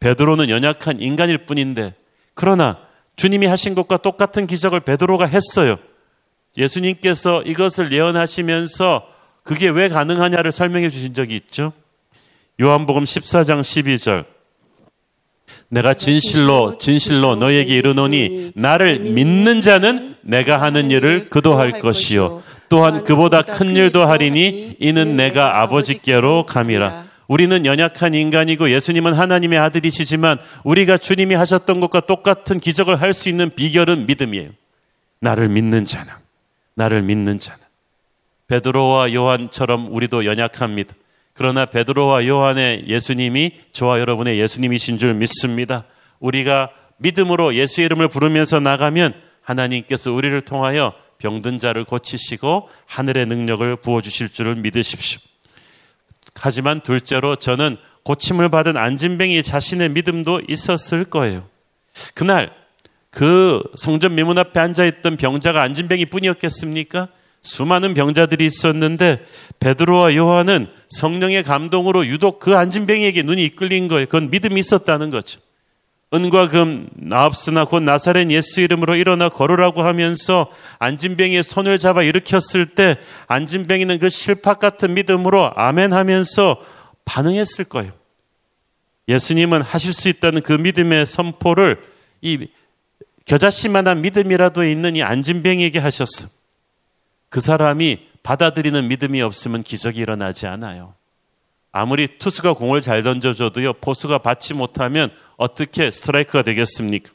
베드로는 0.00 0.50
연약한 0.50 1.00
인간일 1.00 1.46
뿐인데 1.46 1.94
그러나 2.34 2.78
주님이 3.16 3.46
하신 3.46 3.74
것과 3.74 3.98
똑같은 3.98 4.46
기적을 4.46 4.80
베드로가 4.80 5.26
했어요. 5.26 5.78
예수님께서 6.56 7.42
이것을 7.42 7.92
예언하시면서 7.92 9.08
그게 9.42 9.68
왜 9.68 9.88
가능하냐를 9.88 10.52
설명해 10.52 10.90
주신 10.90 11.14
적이 11.14 11.36
있죠. 11.36 11.72
요한복음 12.60 13.04
14장 13.04 13.60
12절. 13.60 14.33
내가 15.74 15.92
진실로 15.92 16.78
진실로 16.78 17.34
너에게 17.34 17.74
이르노니 17.74 18.52
나를 18.54 19.00
믿는 19.00 19.60
자는 19.60 20.14
내가 20.22 20.62
하는 20.62 20.90
일을 20.92 21.26
그도 21.30 21.58
할 21.58 21.72
것이요 21.72 22.42
또한 22.68 23.04
그보다 23.04 23.42
큰 23.42 23.74
일도 23.74 24.06
하리니 24.06 24.76
이는 24.78 25.16
내가 25.16 25.62
아버지께로 25.62 26.46
감이라. 26.46 27.04
우리는 27.26 27.66
연약한 27.66 28.14
인간이고 28.14 28.70
예수님은 28.70 29.14
하나님의 29.14 29.58
아들이시지만 29.58 30.38
우리가 30.62 30.98
주님이 30.98 31.34
하셨던 31.34 31.80
것과 31.80 32.00
똑같은 32.00 32.60
기적을 32.60 33.00
할 33.00 33.12
수 33.12 33.28
있는 33.28 33.50
비결은 33.54 34.06
믿음이에요. 34.06 34.50
나를 35.20 35.48
믿는 35.48 35.84
자는, 35.84 36.12
나를 36.74 37.02
믿는 37.02 37.38
자는. 37.38 37.60
베드로와 38.48 39.14
요한처럼 39.14 39.88
우리도 39.90 40.24
연약합니다. 40.26 40.94
그러나 41.34 41.66
베드로와 41.66 42.26
요한의 42.26 42.84
예수님이 42.88 43.52
저와 43.72 44.00
여러분의 44.00 44.38
예수님이신 44.38 44.98
줄 44.98 45.14
믿습니다. 45.14 45.84
우리가 46.20 46.70
믿음으로 46.98 47.54
예수 47.56 47.82
이름을 47.82 48.08
부르면서 48.08 48.60
나가면 48.60 49.14
하나님께서 49.42 50.12
우리를 50.12 50.40
통하여 50.42 50.94
병든 51.18 51.58
자를 51.58 51.84
고치시고 51.84 52.68
하늘의 52.86 53.26
능력을 53.26 53.76
부어 53.76 54.00
주실 54.00 54.28
줄을 54.28 54.54
믿으십시오. 54.56 55.20
하지만 56.34 56.80
둘째로 56.80 57.36
저는 57.36 57.76
고침을 58.04 58.48
받은 58.48 58.76
안진뱅이 58.76 59.42
자신의 59.42 59.90
믿음도 59.90 60.40
있었을 60.48 61.04
거예요. 61.04 61.48
그날 62.14 62.52
그 63.10 63.62
성전 63.76 64.14
미문 64.14 64.38
앞에 64.38 64.58
앉아 64.60 64.84
있던 64.84 65.16
병자가 65.16 65.62
안진뱅이 65.62 66.06
뿐이었겠습니까? 66.06 67.08
수많은 67.42 67.94
병자들이 67.94 68.44
있었는데 68.46 69.24
베드로와 69.60 70.14
요한은 70.16 70.66
성령의 70.94 71.42
감동으로 71.42 72.06
유독 72.06 72.38
그 72.38 72.56
안진뱅이에게 72.56 73.22
눈이 73.22 73.44
이끌린 73.44 73.88
거예요. 73.88 74.06
그건 74.06 74.30
믿음이 74.30 74.58
있었다는 74.60 75.10
거죠. 75.10 75.40
은과 76.12 76.48
금 76.48 76.88
나옵스나 76.94 77.64
곧 77.64 77.80
나사렛 77.80 78.30
예수 78.30 78.60
이름으로 78.60 78.94
일어나 78.94 79.28
걸으라고 79.28 79.82
하면서 79.82 80.46
안진뱅이의 80.78 81.42
손을 81.42 81.76
잡아 81.76 82.04
일으켰을 82.04 82.66
때 82.76 82.96
안진뱅이는 83.26 83.98
그 83.98 84.08
실팍 84.08 84.60
같은 84.60 84.94
믿음으로 84.94 85.52
아멘 85.56 85.92
하면서 85.92 86.62
반응했을 87.04 87.64
거예요. 87.64 87.92
예수님은 89.08 89.62
하실 89.62 89.92
수 89.92 90.08
있다는 90.08 90.42
그 90.42 90.52
믿음의 90.52 91.04
선포를 91.06 91.82
이 92.22 92.46
겨자씨만한 93.24 94.00
믿음이라도 94.02 94.64
있는 94.64 94.96
이 94.96 95.02
안진뱅이에게 95.02 95.80
하셨어. 95.80 96.28
그 97.28 97.40
사람이 97.40 98.13
받아들이는 98.24 98.88
믿음이 98.88 99.22
없으면 99.22 99.62
기적이 99.62 100.00
일어나지 100.00 100.48
않아요. 100.48 100.94
아무리 101.70 102.18
투수가 102.18 102.54
공을 102.54 102.80
잘 102.80 103.02
던져줘도요, 103.02 103.74
포수가 103.74 104.18
받지 104.18 104.54
못하면 104.54 105.10
어떻게 105.36 105.90
스트라이크가 105.90 106.42
되겠습니까? 106.42 107.10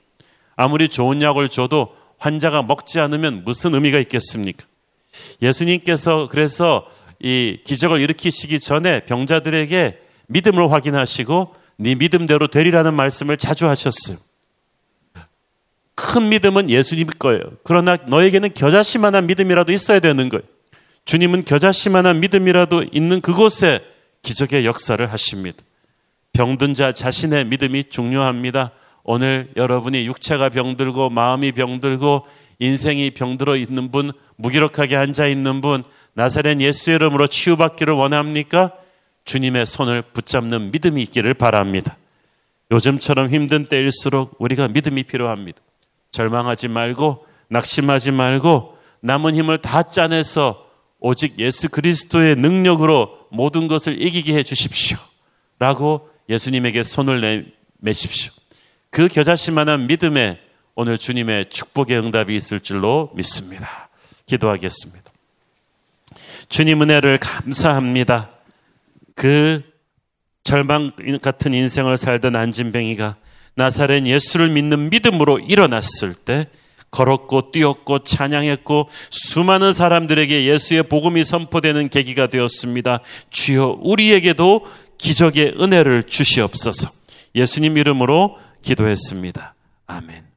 아무리 0.56 0.88
좋은 0.88 1.22
약을 1.22 1.50
줘도 1.50 1.96
환자가 2.20 2.62
먹지 2.62 3.00
않으면 3.00 3.44
무슨 3.44 3.74
의미가 3.74 4.00
있겠습니까? 4.00 4.66
예수님께서 5.42 6.28
그래서 6.30 6.86
이 7.20 7.60
기적을 7.64 8.00
일으키시기 8.02 8.60
전에 8.60 9.06
병자들에게 9.06 10.00
믿음을 10.28 10.72
확인하시고 10.72 11.56
네 11.78 11.96
믿음대로 11.96 12.48
되리라는 12.48 12.94
말씀을 12.94 13.38
자주 13.38 13.68
하셨어요. 13.68 14.18
큰 15.96 16.30
믿음은 16.30 16.70
예수님 16.70 17.08
거예요. 17.18 17.42
그러나 17.64 17.98
너에게는 18.06 18.54
겨자씨만한 18.54 19.26
믿음이라도 19.28 19.72
있어야 19.72 20.00
되는 20.00 20.30
거예요. 20.30 20.44
주님은 21.10 21.44
겨자씨만한 21.46 22.20
믿음이라도 22.20 22.86
있는 22.92 23.20
그곳에 23.20 23.84
기적의 24.22 24.64
역사를 24.68 25.12
하십니다. 25.12 25.58
병든 26.34 26.76
자 26.76 26.92
자신의 26.92 27.46
믿음이 27.46 27.86
중요합니다. 27.90 28.70
오늘 29.04 29.52
여러분이 29.56 30.06
육체가 30.06 30.50
병들고 30.50 31.10
마음이 31.10 31.54
병들고 31.54 32.28
인생이 32.60 33.10
병들어 33.10 33.56
있는 33.56 33.90
분, 33.90 34.12
무기력하게 34.36 34.98
앉아 34.98 35.26
있는 35.26 35.62
분, 35.62 35.84
나사렛 36.14 36.62
예수 36.62 36.92
이름으로 36.92 37.26
치유받기를 37.26 37.92
원합니까? 37.92 38.74
주님의 39.26 39.66
손을 39.66 40.04
붙잡는 40.04 40.70
믿음이 40.70 41.02
있기를 41.02 41.34
바랍니다. 41.34 41.98
요즘처럼 42.70 43.32
힘든 43.32 43.66
때일수록 43.66 44.36
우리가 44.38 44.68
믿음이 44.68 45.02
필요합니다. 45.06 45.60
절망하지 46.12 46.68
말고 46.68 47.26
낙심하지 47.48 48.12
말고 48.12 48.78
남은 49.02 49.34
힘을 49.34 49.58
다 49.58 49.82
짜내서 49.82 50.69
오직 51.00 51.40
예수 51.40 51.70
그리스도의 51.70 52.36
능력으로 52.36 53.28
모든 53.32 53.68
것을 53.68 54.02
이기게 54.02 54.36
해 54.36 54.44
주십시오. 54.44 54.98
라고 55.58 56.10
예수님에게 56.30 56.84
손을 56.84 57.50
내매십시오. 57.82 58.32
그 58.90 59.08
겨자씨만한 59.08 59.88
믿음에 59.88 60.40
오늘 60.76 60.98
주님의 60.98 61.50
축복의 61.50 61.98
응답이 62.00 62.36
있을 62.36 62.60
줄로 62.60 63.12
믿습니다. 63.16 63.90
기도하겠습니다. 64.26 65.12
주님 66.48 66.82
은혜를 66.82 67.18
감사합니다. 67.20 68.30
그 69.16 69.62
절망 70.44 70.92
같은 71.22 71.54
인생을 71.54 71.98
살던 71.98 72.36
안진뱅이가 72.36 73.18
나사렛 73.56 74.06
예수를 74.06 74.50
믿는 74.50 74.90
믿음으로 74.90 75.40
일어났을 75.40 76.14
때 76.16 76.48
걸었고 76.92 77.52
뛰었고 77.52 78.00
찬양했고 78.00 78.90
수많은 79.10 79.74
사람들에게 79.74 80.46
예수의 80.46 80.84
복음이 80.84 81.24
선포되는 81.24 81.90
계기가 81.90 82.28
되었습니다. 82.28 83.00
주여 83.30 83.80
우리에게도 83.82 84.66
기적의 84.98 85.56
은혜를 85.60 86.04
주시옵소서. 86.04 86.90
예수님 87.36 87.78
이름으로 87.78 88.38
기도했습니다. 88.62 89.56
아멘. 89.88 90.29